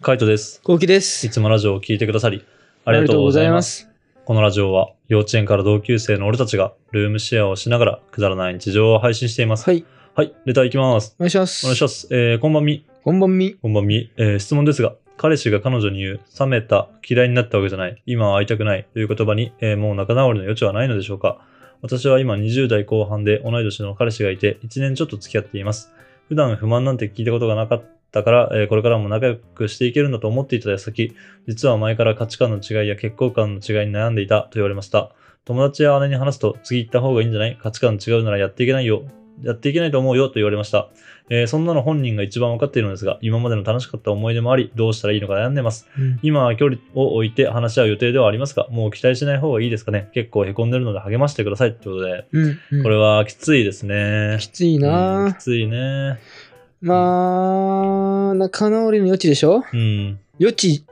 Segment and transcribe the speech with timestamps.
[0.00, 0.60] カイトです。
[0.62, 1.28] こうきでいす。
[1.28, 2.44] つもラジオを聞いてくださり、
[2.84, 3.80] ありがとうございます。
[3.80, 3.88] す。
[4.26, 9.64] このラジオは、幼稚園から同級生の俺たちが、ルームシェアをしながら、くだらない日常を配信しています。
[9.64, 9.84] はい、
[10.14, 11.16] はい、レターいきます。
[11.18, 11.66] お願いします。
[11.66, 12.06] お願いします。
[12.12, 12.86] えー、こんばんみ。
[13.02, 13.54] こんばんみ。
[13.54, 14.12] こんばんみ。
[14.16, 21.40] えー、質問ですが、彼氏が彼女に言う、冷めた、嫌いになったわけじゃない、今は会いたくないという言葉に、えーもう仲直りの余地はないのでしょうか
[21.82, 25.92] 私は今20代後半で同い年の彼氏がいて、1年ちょっと付き合っています。
[26.28, 31.14] 普段不満なんて聞いたことがなかったから、えーこれからも仲良くしていけるんだと思っていた矢先、
[31.46, 35.10] 実は前から価値観の違いや結婚観の違いに悩んでいたと言われました。
[35.44, 37.56] 友達や姉に話すと、次行った方がいいんじゃない？
[37.60, 39.02] 価値観違うならやっていけないよ。
[39.40, 40.88] やっていけないと思うよと言われました。
[41.30, 45.86] えーそんなの本人が一番分かっているのですが、今までの楽しかった思い出もあり、どうしたらいいのか悩んでます。
[45.96, 50.10] うん今は距離を置いて話し合う予定ではありますが、もう期待しない方がいいですかね？
[50.12, 52.82] 結構凹んでるので励ましてくださいってことで、うん、うん。
[52.82, 54.38] これはきついですね。
[54.40, 56.18] きついうんなきついね。
[56.80, 59.64] まあ、仲直りの余地でしょ？
[59.72, 60.18] うん。
[60.40, 60.84] 余地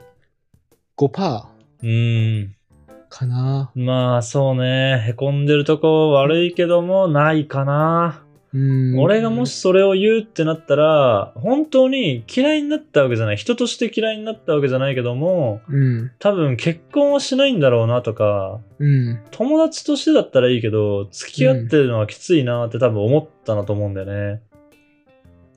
[0.97, 1.43] 5%
[1.83, 2.55] うん。
[3.09, 3.71] かな。
[3.73, 5.03] まあそうね。
[5.07, 8.23] 凹んでるとこ悪いけども、ないかな。
[8.53, 8.99] うん。
[8.99, 13.37] 俺がもしそれを言うってなったら、本当に嫌いになったわけじゃない。
[13.37, 16.11] 人として嫌いになったわけじゃないけども、うん。
[16.19, 19.19] 多分結婚はしないんだろうなとか、うん。
[19.31, 24.41] 友達としてだったらいいけど、付き合ってるのはきついなって多分思ったなと思うんだよね。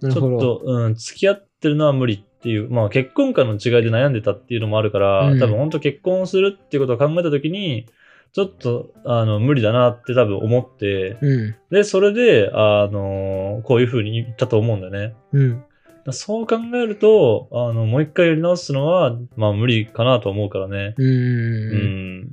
[0.01, 0.07] ち。
[0.07, 7.87] ょっと、うん、付き合ってるのは無理っていう、まあ結婚観の違いで悩んでたっていうのもあるから、うん多分本当結婚するっていうことを考えた時に、
[8.33, 11.55] ちょっと、あの、無理だなって多分思って、うん。
[11.71, 15.17] で、それで、あの、こういう風に言ったと思うんだよね。
[15.33, 15.65] うん。
[16.13, 20.95] そう考えると、あの、もう一回やり直すのは、まあ無理かなと思うからね。
[20.97, 21.05] う。
[21.05, 22.31] うんん。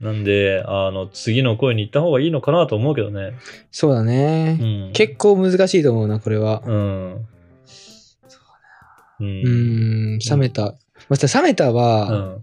[0.00, 3.34] なんで、あの、次の声に行った方がいいのかなと思うけどね。
[3.70, 4.54] そうだうね。
[4.54, 4.92] ん。
[4.92, 6.62] 結構難しいと思うな、これは。
[6.64, 7.12] うん。
[7.14, 7.26] う。
[9.20, 10.18] うんん。
[10.18, 10.74] 冷めた。
[11.10, 12.42] また冷めたうは、ん。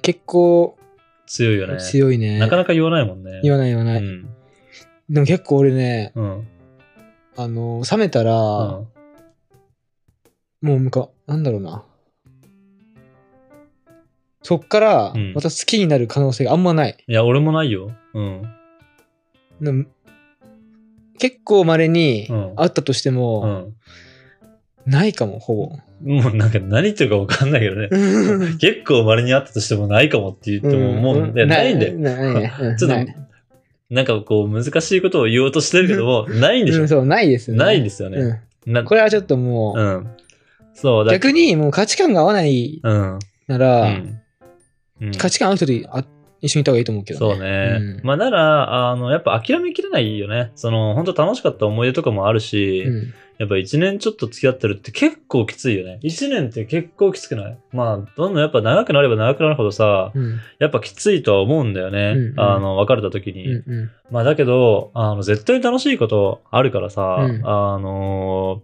[0.00, 0.78] 結構
[1.26, 1.78] 強いよね。
[1.78, 2.38] 強いね。
[2.38, 3.40] なかなか言わないもんね。
[3.42, 3.98] 言わない言わない。
[3.98, 4.30] うん。
[5.10, 6.48] でも結構俺ね、うん。
[7.36, 8.88] あの、冷めたら、うん。
[10.62, 11.84] もうむか、なんだろうな。
[14.42, 16.96] そっからうん、また好きになる可能性があんまない。
[17.06, 17.92] いや、俺もないよ。
[18.14, 18.42] うん。
[19.60, 19.84] でも
[21.18, 24.90] 結構稀にうんあったとしてうも、ん。
[24.90, 25.78] ないかも、ほぼ。
[26.02, 27.88] もうなんか何言ってるかわかんないけどね。
[28.58, 31.98] 結構稀にあったとしてもないかもって言っても、もう、いやないんだよ。
[31.98, 32.52] ないね。
[32.58, 33.16] うんちょっとない、
[33.90, 36.80] なんかこう難しいことを言おうとしてるけども、ないんでしょ？
[36.80, 36.88] うん。
[36.88, 37.58] そう、ないですね。
[37.58, 38.16] ないですよね。
[38.18, 38.32] う
[38.68, 40.06] んなこれはちょっともう、うん。
[40.72, 41.12] そうだ。
[41.12, 43.18] 逆にもう価値観が合わないうん。
[43.46, 43.86] なら、うん。
[43.86, 44.19] うん
[45.18, 46.04] 価値観合う人とあ
[46.40, 47.34] 一緒にいた方がいいと思うけどね。
[47.34, 47.76] そうね。
[47.80, 50.52] うんまあ、なら、あの、やっぱ諦めきれないよね。
[50.54, 55.98] その、本当楽しかった思い出とかもあるし、うんやっぱ一年ちょっと付き合ってるって結構きついよね。
[56.02, 57.58] 一年って結構きつくない？
[57.72, 62.12] まあ、どんどんやっぱ長くなれば長くなるほどさ、うんやっぱきついとは思うんだよね。
[62.14, 63.48] うんうんあの、別れた時うに。
[63.48, 68.60] んうんまあ、だけど、あの、絶対楽しいことあるからさ、うんあの、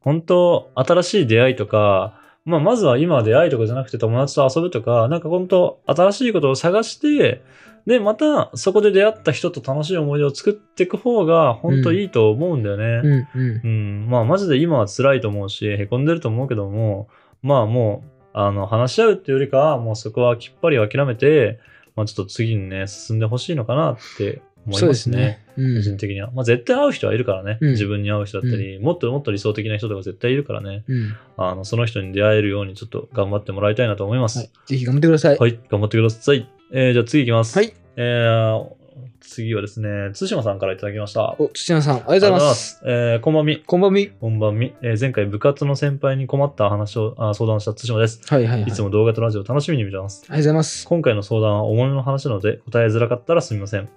[0.00, 7.42] 本当新しい出会いとか、まあ、まずは今は出会いとかじゃなくて友達と遊ぶとか、なんか本当新しいことを探して、
[7.86, 12.84] で、またそこで出会った人と楽しい思い出を作っていく方が本当いいと思うんだよね。
[13.04, 17.08] うんうんうん、まあマジで今は辛いと思うし、凹んでると思うけども、
[17.42, 21.60] まあもう、あの、話し合うっていうよりかは、もうそこはきっぱり諦めて、
[21.96, 25.44] まあちょっと次にね、進んでほしいのかなって思いそうますすね。
[25.56, 26.30] うん個人的には。
[26.32, 27.58] まあ絶対会う人はいるからね。
[27.60, 30.84] うん自分に会う人だったり、もっともっと理想的な人とか絶対いるからね。
[30.86, 34.38] うんあの、その人に出会えるようにちょっと頑張ってもらいたいなと思います。
[34.38, 34.50] はい。
[34.66, 35.38] ぜひ頑張ってください。
[35.38, 36.48] はい、頑張ってください。
[36.72, 37.56] えー、じゃあ次行きます。
[37.56, 37.72] はい。
[37.96, 38.78] えー、
[39.20, 41.36] 次はですね、津島さんからいただきました。
[41.38, 42.80] お、土屋さん、ありがとうございます。
[42.84, 43.58] えー、こんばんみ。
[43.58, 44.08] こんばんみ。
[44.08, 44.74] こんばんみ。
[44.82, 48.20] えー前回部活の先輩に困った話をあ相談した津島です。
[48.26, 48.70] はいはいはい。
[48.70, 50.24] いつも動画とラジオ楽しみに見てます。
[50.24, 50.86] ありがとうございます。
[50.86, 53.88] 今回の相談は重めの話なので答えづらかったらすみません。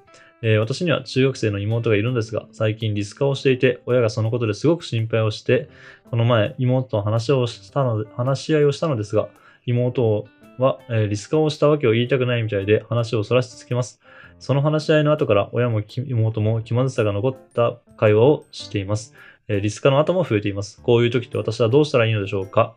[0.44, 5.70] えー私には中学生の妹がいるんですが、最近リスカをしていて、親がそのことですごく心配をして、
[6.10, 9.30] この前妹と話をしたので話し合いをしたのですが、
[9.66, 10.26] 妹
[10.58, 14.00] は、えーリスカをしたわけを言いたくないみたいで話をそらし続けます。
[14.40, 19.14] その話し合いの後から親もき妹も気まずさが残った会話をしています。
[19.48, 20.82] えーリスカの後も増えています。
[20.82, 22.76] こういう時って私はどうしたらいいのでしょうか？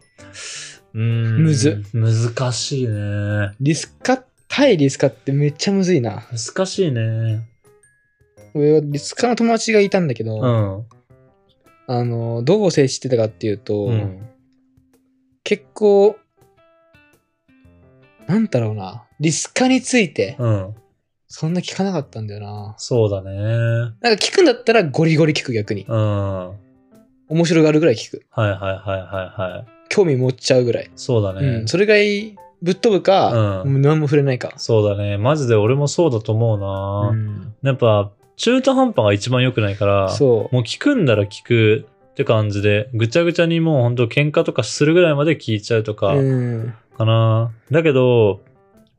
[0.92, 1.42] うーん。
[1.42, 1.82] むず。
[1.94, 3.52] 難しいね。
[3.58, 6.22] リスカ、対リスカってめっちゃむずいな。
[6.30, 7.48] 難しいね。
[8.54, 10.86] 俺はリスカの友達がいたんだけど、うん。
[11.86, 14.26] あの、どう接してたかっていうと、うん。
[15.42, 16.16] 結構、
[18.26, 20.74] なんだろうな、リスカについて、うん。
[21.26, 22.74] そんな聞かなかったんだよな。
[22.78, 23.32] そうだね。
[23.34, 25.84] なんか聞くんだったらゴリゴリ聞く逆に。
[25.88, 26.48] うん。
[26.48, 26.64] はい
[27.28, 28.26] 面白がるぐらい聞く。
[28.30, 30.90] はいはいはいは興味持っちゃうぐらい。
[30.94, 31.46] そうだね。
[31.46, 31.68] うん。
[31.68, 34.52] それがいい、ぶっ飛ぶか、うんもう何も触れないか。
[34.56, 35.16] そうだね。
[35.16, 45.94] マジで俺もそうだと思うな、うんやっぱ、中途半端が一番良くないから、そもう聞くんだら聞くって感じで、ぐちゃぐちゃにもう本当喧嘩とかするぐらいまで聞いちゃうとう。
[45.94, 46.74] か、うん。
[46.96, 47.52] かな。
[47.70, 48.40] だけど、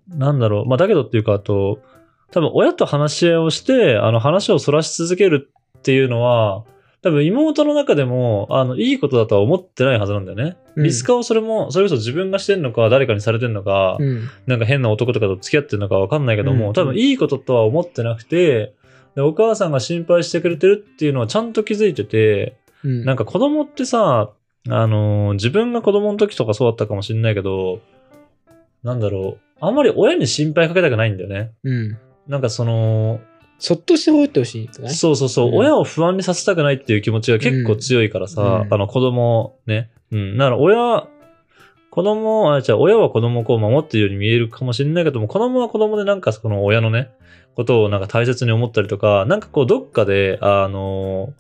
[0.09, 0.65] なんだろう。
[0.65, 1.79] まあ、だけどっていうか、あと、
[2.31, 6.63] 多分親と話し合いをして、あの話をそらし続けるっていうのは、
[7.01, 10.57] 多分妹の中でも、あの、いいことだとは思ってないはずなんだよね。
[10.75, 14.29] うんリスカをそれも、それこそ自分がしてんのか、誰かにされてんのか、うん。
[14.45, 18.73] なんか変な男とかと付き合ってるのかわかんないけども、うん多分いいこととは思ってなくて、
[19.15, 23.05] でお母さんが心配してくれてるっていうのはちゃんと気づいてて、うん。
[23.05, 24.31] なんか子供ってさ、
[24.67, 27.81] あのー自分が子供の時とかそうだったかもしれないけど、
[28.83, 31.51] なんだろう、あんまり親に心配かけたくないんだよね。
[31.63, 31.97] うん。
[32.27, 33.19] なんかその、
[33.57, 34.89] そっとしておいてほしいですね。
[34.89, 39.91] そうそうそう、うん親を不安にさせたくないっていう気持ちが結構強いからさ、うんあの子供ね。
[40.11, 40.37] うん。
[40.37, 41.07] だから親、
[41.95, 47.09] 子供、あ、じゃあ親は子供をこう守ってるように見えるかもしれないけども、子供は子供でなんかその親のね、
[47.55, 51.33] ことをなんか大切に思ったりとか、なんかこうどっかで、あの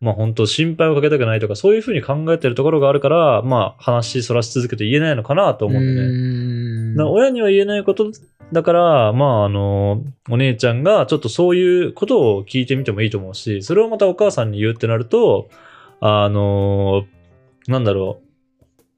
[0.00, 7.12] まあ本当心配をかけたくないとか、そういうふうに考えてるところがあるから、まあ話そらし続けて言えないのかなと思うんだよね。
[7.12, 8.08] 親には言えないこと
[8.52, 15.48] だから、まあ、あの、お姉ちゃんがちょっとそういうことを聞いてみてもいいと思うし、それをまたお母さんに言うってなると、
[16.00, 17.04] あの、
[17.66, 18.25] なんだろう、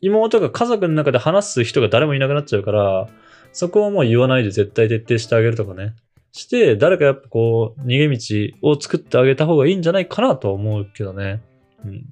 [0.01, 3.09] 妹が家族の中で話す人が誰もいなくなっちゃうから、
[3.53, 5.95] そこはもう言わないで絶対徹底してあげるとかね。
[6.33, 11.43] して、誰かやっぱこう、逃げ道を作ってあげた方がいいんじゃないかなとは思うけどね。
[11.85, 12.05] うん。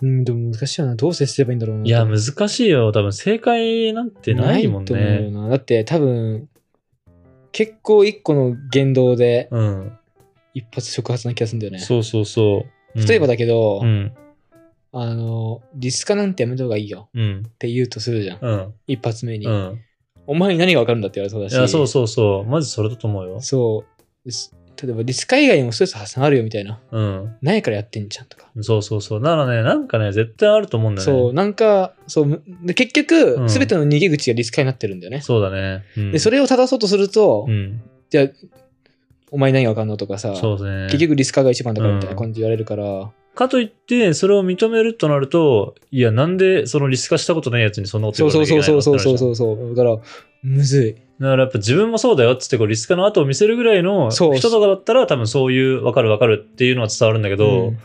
[0.00, 0.94] うん、でも難しいよな。
[0.94, 1.84] どう接すればいいんだろうな。
[1.84, 2.92] いや、難しいよ。
[2.92, 5.30] 多分正解なんてないもんと思うよね。
[5.30, 5.48] な。
[5.48, 6.48] だって多分、
[7.52, 9.98] 結構一個の言動でうん。
[10.54, 11.78] 一発触発な気がするんだよね。
[11.78, 12.64] そうそうそ
[12.94, 12.98] う。
[12.98, 14.12] うん例えばだけど、うん。
[14.92, 17.42] あの、リスカなんてやめた方がいいようん。
[17.46, 18.38] って言うとするじゃん。
[18.40, 18.74] うん。
[18.86, 19.80] 一発目に、うん。
[20.26, 21.52] お前に何が分かるんだって言われそうだし。
[21.52, 22.50] いや、そうそうそう。
[22.50, 23.40] マジそれだと思うよ。
[23.40, 23.84] そ
[24.24, 26.80] うです例えばリスカ以外にもストレス発散あるよみたいな。
[26.90, 27.36] うん。
[27.42, 28.48] ないからやってんじゃんとか。
[28.60, 29.20] そうそうそう。
[29.20, 31.12] だからね、なんかね、絶対あると思うんだよね。
[31.20, 35.20] そう、なんか、そう、むで結う局、んすべての逃げ口がリスカになってるんだよね。
[35.20, 35.82] そうだね。
[35.96, 37.82] うん、で、それを正そうとすると、うん。
[38.10, 38.28] じゃあ、
[39.30, 40.86] お前何が分かんのとかさ、そうですね。
[40.86, 49.76] 結局リスカが一番だからみたいな感じで言われるから、かといって、それを認めるとなると、いや、なんでそのリス化したことないやつにそんなこと言わそうなきゃいけないのそうそうそうそうそう。
[49.76, 49.96] だから、
[50.42, 50.94] むずい。
[51.20, 57.78] だからやっぱ自分もそうだよっつってこうリスカの後を見せるぐらいの人とかだったら多分そういう分かる分かるっていうのは伝わるんだけど、うん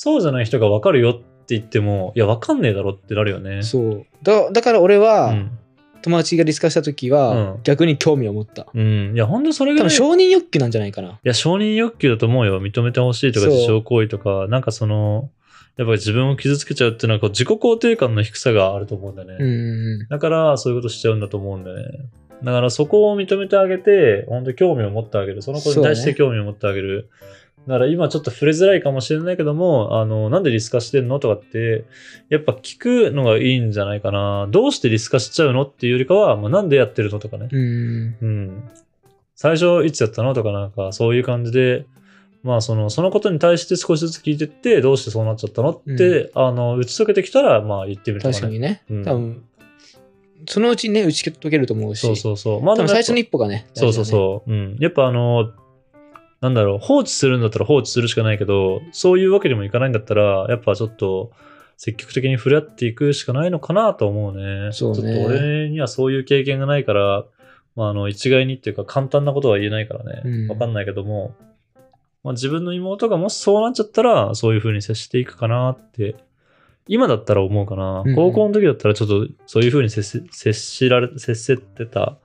[0.00, 3.64] そうじゃない人が分かるよって言っても、いや、分かんねえだろってなるよね。
[3.64, 4.06] そう。
[4.22, 5.58] だだから俺は、うん。
[6.02, 8.66] 友達がリスカした時は、うん逆に興味を持った。
[8.72, 9.12] うん。
[9.14, 9.88] いや、ほんとそれぐらい。
[9.88, 11.10] 多分承認欲求なんじゃないかな。
[11.10, 12.60] いや、承認欲求だと思うよ。
[12.62, 15.30] 認めてほしいとか、そう自傷行為とか、なんかその、
[15.76, 19.36] やっぱり自分を傷つけちゃうっていうのはこう自己肯定感の低さがあると思うんだよね。
[19.38, 22.00] うんうんだから、そういうことしちゃうんだと思うんだよね。
[22.42, 25.42] だから、そこを認めてあげて、本当に興味を持ってあげる。
[25.42, 27.10] その子に対して興味を持ってあげる。
[27.68, 31.84] だから、今ちょっと触れづらいかもしれないけども、あの、なんでリス化してんのとかって、
[32.30, 34.48] やっぱ聞くのがいいんじゃないかな。
[34.50, 37.48] どうしてリス化しちゃうのっていうよりかは、まあ、なんでやってるのとかね。
[37.52, 37.60] うん。
[37.60, 38.16] うん。
[38.20, 38.70] うん。
[39.34, 41.86] 最初いつやったのとかなんかそういう感じで、
[42.42, 48.34] まあその、そのことに対して少しずつ聞いてって、どうしてそうなっちゃったのって、あの、打ち解けてきたら、まあ言ってみるとか、ね。
[48.34, 48.82] 確かにね。
[48.90, 49.44] うん多分、
[50.46, 52.00] そのうちね、打ち解けると思うし。
[52.00, 52.62] そうそうそう。
[52.62, 53.66] まあ最初のに一歩がね。
[53.74, 54.50] そうそうそう。
[54.50, 54.76] うん。
[54.80, 55.52] やっぱあの、
[56.40, 61.32] なんだろう、放置するんだったら放置するしかないけど、そういうわけにもいかないんだったら、やっぱちょっと、
[61.76, 64.72] 積極的に触れ合っていくしかないのかなと思うね。
[64.72, 67.24] そうねちょっと俺にはそういう経験がないから、
[67.76, 70.22] まあ、あの、一概にっていうか簡単なことは言えないからね。
[70.24, 71.36] うんわかんないけども、
[72.24, 76.16] まあ、自分の妹がもしそうなっちゃったら、そういう風に接していくかなって、
[76.88, 78.00] 今だったら思うかな。
[78.00, 82.18] うんうん高校の時だったらちょっとそういう風に接し接しられ、接せてた、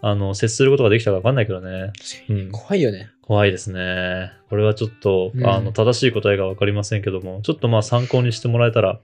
[0.00, 1.92] あの、接することができたかわかんないけどね。
[2.30, 3.10] うん怖いよね。
[3.26, 4.32] 怖いですね。
[4.50, 9.00] これはちょっと、うんあの、正しい答えがわかりませんけども、ちょっとまあ参考にしてもらえたら、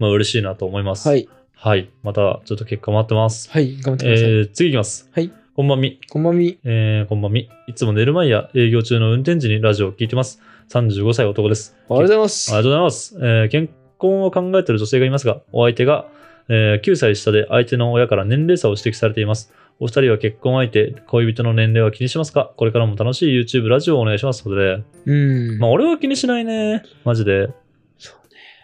[0.00, 1.08] まあ嬉しいなと思います。
[1.08, 1.28] はい。
[1.54, 1.88] はい。
[2.02, 3.48] またちょっと結果待ってます。
[3.48, 3.76] はい。
[3.80, 4.28] 頑張ってえください。
[4.28, 5.08] ー、次いきます。
[5.12, 5.30] はい。
[5.54, 6.00] こんばんみ。
[6.10, 6.58] こんばんみ。
[6.64, 7.48] えー、こんばんみ。
[7.68, 10.40] いつも寝る前や営業中の運転時にラジオを聞いてます。
[10.70, 11.76] 35歳男です。
[11.88, 12.50] ありがとうございます。
[12.50, 13.18] ありがとうございます。
[13.20, 16.06] えー結婚を考えている女性がいますが、お相手が、
[16.50, 19.52] えー9歳下で相手の親から年齢差を指摘されています。
[19.78, 22.52] お二人は結婚相手、恋人の年齢は気にしますか？
[22.56, 24.44] これからも楽しい YouTube、ラジオをお願いします。
[24.44, 25.58] ということで、うん。
[25.58, 26.82] まあ俺は気にしないね。
[27.04, 27.48] マジで。
[27.96, 28.12] そ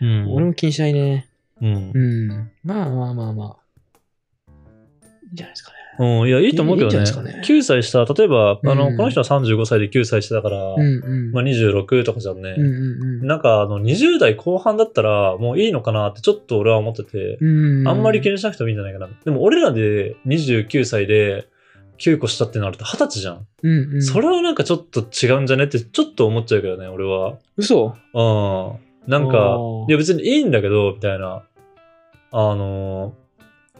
[0.00, 0.24] うね。
[0.26, 0.34] うん。
[0.34, 1.28] 俺も気にしないね。
[1.62, 1.98] うんう。
[1.98, 2.50] ん。
[2.64, 3.65] まあまあまあまあ。
[5.32, 5.76] じゃないですかね。
[5.98, 6.96] うん、いや、いいと思うけどね。
[6.96, 11.32] いいんじゃないですか9歳した、例えば、あの、うんこの人は35歳で9歳してたから、うんうん。
[11.32, 12.54] まあ26とかじゃんね。
[12.56, 12.72] うんうん
[13.22, 13.26] うん。
[13.26, 19.08] なんか、あの、20代後半だったら、もういいのかなってちょっと俺は思ってて、うんあんまり気にしなくてもいいんじゃないかな。
[19.24, 21.48] でも、俺らで29歳で
[21.98, 23.46] 9個下ってなると20歳じゃん。
[23.62, 24.02] うんうん。
[24.02, 27.38] それはなんかちょっと違うんじゃねってちょっと思っちゃうけどね、俺は。
[27.56, 27.94] 嘘？
[28.12, 29.10] うん。
[29.10, 31.42] なんかいや別にいいんだけど、みたいな。
[32.32, 33.25] あのー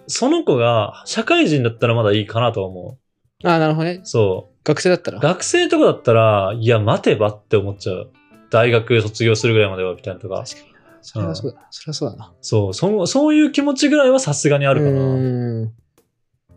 [0.07, 2.99] その子が社会人だったらまだいいかなとは思
[3.43, 3.47] う。
[3.47, 4.01] ああ、なるほどね。
[4.05, 5.19] そ学生だったら？
[5.19, 5.21] う。。
[5.21, 8.11] 学生とかだったら、いや、待てばって思っちゃう。
[8.51, 10.45] 大学卒業するぐらいまでは、みたいなとか。
[10.45, 10.79] 確かにな。
[11.03, 11.67] それはそうだな。
[11.71, 12.33] それはそうだな。
[12.41, 15.01] そう、そそういう気持ちぐらいはさすがにあるかな。
[15.01, 15.73] うん。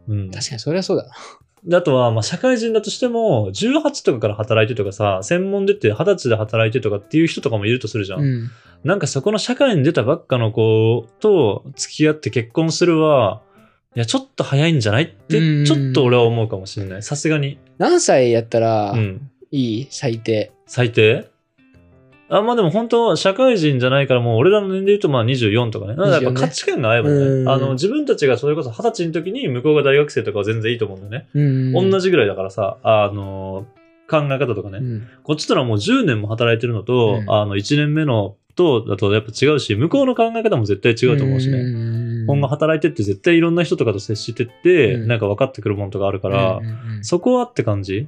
[0.08, 0.32] うん。
[0.32, 1.14] 確かにそれはそうだな。
[1.66, 8.22] であとは、まあ、社会人だとしても、18とかから働いてとかさ、専門出て20歳で働いてとかっていう人とかもいるとするじゃん。
[8.22, 8.50] うん。
[8.84, 13.42] なんかそこの社会に出たばっかの子と付き合って結婚するは、
[13.96, 15.04] いや、ちょっと早いんじゃない？
[15.04, 17.04] って、うんちょっと俺は思うかもしれない。
[17.04, 17.60] さすがに。
[17.78, 19.30] 何歳やったらうん。
[19.52, 19.88] いい？
[19.90, 20.52] 最低。
[20.66, 21.30] 最低？
[22.30, 25.96] あ、まあでも本当、社会人じゃないからもう俺らの年齢で言うとまあ24とかね。
[25.96, 27.52] だからやっぱ24ね価値観が合えばうんね。
[27.52, 31.28] あの、自分たちがそれこそ20歳の時に向こうが大学生とかは全然いいと思うんだよね。
[31.34, 31.42] う
[31.88, 31.90] ん。
[31.92, 33.66] 同じぐらいだからさ、あの、
[34.10, 34.78] 考え方とかね。
[34.78, 35.08] うん。
[35.24, 41.64] こっちとらもう10年も働いてるのと、うんあの、1年目のとだとやっぱ違うし、向こうの考え方も絶対違うと思うしね。
[41.64, 46.60] ね今後働いてって絶対いろんな人とかと接してって、うんなんか分かってくるものとかあるから、
[47.02, 48.08] そこはって感じ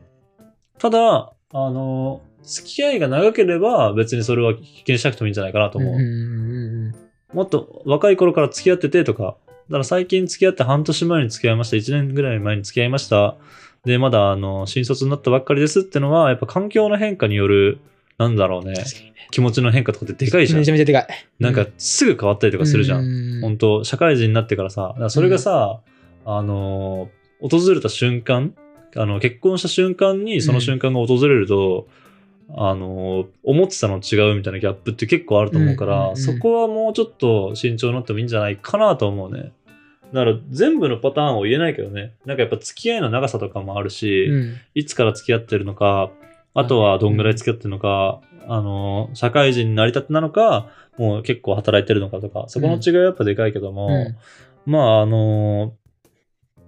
[0.77, 5.93] ただ、あの、付き合いが長ければ別にそれは気にしなくてもいいんじゃないかなと思う。
[5.93, 6.95] うんうんうん
[7.33, 13.37] もっと若い頃から付き合っててとか、だから最近付き合って半年前に付き合いました、1年ぐらい前に付き合いました。
[13.85, 17.79] で、まだあの、新卒になったばっかりですってのは、やっぱ環境の変化による、
[18.17, 18.73] なんだろうね、
[19.31, 20.69] 気持ちの変化とかってでかいじゃんめち。
[20.69, 21.07] ゃめちゃでかい。
[21.39, 23.39] なんかすぐ変わったりとかするじゃん。
[23.39, 25.79] ん本当社会人になってからさ、らそれがさ、
[26.25, 28.53] あのー訪れた瞬間、
[28.95, 31.87] あの、結婚した瞬間にその瞬間が訪れると、
[32.55, 39.51] あのー思ってたのと違うみたいなギャップって結構あると思うから、うんうんうんそこはもうちょっと慎重になってもいいんじゃないかなと思うね。
[40.13, 42.13] だから全部のパターンを言えないけどね。
[42.25, 44.55] なんかやっぱ付き合いの長さとかもあるし、うん。
[44.75, 46.11] いつから付き合ってるのか、
[46.53, 54.71] あとはどんぐらい付き合ってるのか、あの、社会人になりたてなのか、もう結構働いてるのかとか、そこの違いはやっぱでかいけども、うん。
[54.71, 55.73] まああの、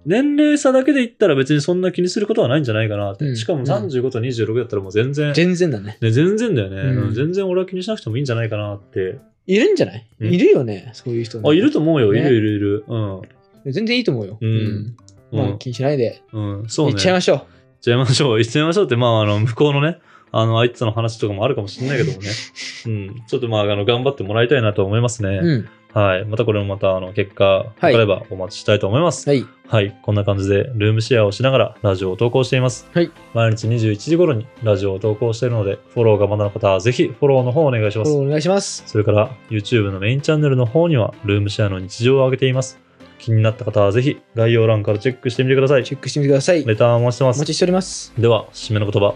[0.06, 3.24] 年齢差だけで言ったら別にそんな気にすることはないんじゃないかなって。
[3.24, 5.98] うんしかも35と26だったらもう全然、全然だね。
[6.00, 9.18] ね、全然だよね、うんうん全然俺は気にしなくてもいいんじゃないかなって。
[9.46, 10.06] いるんじゃない？
[10.20, 12.12] うんいるよね、そういう人ねあ、いると思うよ。
[12.12, 12.84] ねいるいるいる。
[12.86, 13.72] うん。
[13.72, 14.38] 全然いいと思うよ。
[14.40, 14.96] うん
[15.32, 16.22] う気にしないで。
[16.32, 16.64] うん。
[16.68, 16.92] そうね。
[16.92, 17.38] 行っちゃいましょう。
[17.38, 17.46] 行っ
[17.80, 18.38] ちゃいましょう。
[18.38, 19.98] 行っちゃいましょうって、まあ、あの、向こうのね、
[20.32, 22.28] あの、あいつとの話とかもあるかもしれないけどもね。
[22.86, 23.22] うん。
[23.26, 25.40] ちょっとまあ、あの、頑張ってもらいたいなと思いますね。
[25.42, 25.68] うん。
[25.94, 26.24] はい。
[26.24, 29.28] またこれもまた、あの、結果、分かればお待ちしたいと思います。
[29.28, 29.46] はい。
[29.68, 29.96] はい。
[30.02, 32.88] こんな感じで、ルームシェアをしながらラジオを投稿しています。
[32.92, 33.12] はい。
[33.32, 38.10] 毎日21時頃にラジオを投稿しているので、フォローがまだの方はぜひフォローの方をお願いします。
[38.10, 38.82] フォローお願いします。
[38.86, 42.80] それから、YouTube のメインチャンネルの方には、ルームシェアの日常を上げています。
[43.20, 45.84] 気になった方はぜひ、概要欄からチェックしてみてください。
[45.84, 46.64] チェックしてみてください。
[46.64, 47.52] レターンお待ちしてますお待。
[47.52, 48.12] ちしております。
[48.18, 49.14] では、締めの言葉。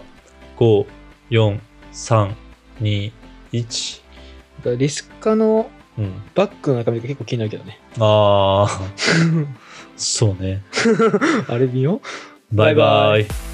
[0.57, 0.85] 5、
[1.29, 1.59] 4、
[1.91, 2.33] 3、
[2.79, 3.11] 2、
[3.51, 4.77] 1。
[4.77, 5.69] リスカの
[5.99, 6.13] うん。
[6.33, 7.79] バッグの中身が結構気になるけどね。
[7.99, 9.45] あー、
[9.97, 10.63] そうね。
[11.49, 12.01] あれ見よ
[12.51, 13.48] うバイババイバイ。